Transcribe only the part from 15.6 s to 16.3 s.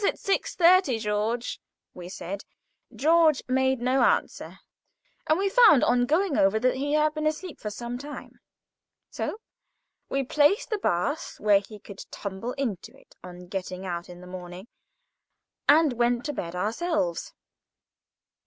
and went